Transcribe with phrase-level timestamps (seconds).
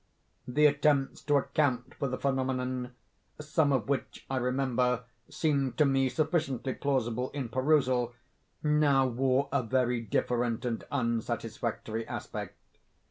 [0.47, 6.73] The attempts to account for the phenomenon—some of which, I remember, seemed to me sufficiently
[6.73, 12.57] plausible in perusal—now wore a very different and unsatisfactory aspect.